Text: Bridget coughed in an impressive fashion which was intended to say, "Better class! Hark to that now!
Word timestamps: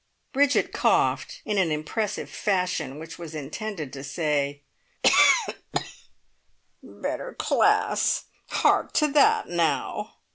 Bridget 0.33 0.73
coughed 0.73 1.43
in 1.45 1.59
an 1.59 1.71
impressive 1.71 2.27
fashion 2.27 2.97
which 2.97 3.19
was 3.19 3.35
intended 3.35 3.93
to 3.93 4.03
say, 4.03 4.61
"Better 6.81 7.35
class! 7.37 8.23
Hark 8.49 8.93
to 8.93 9.07
that 9.09 9.47
now! 9.47 10.13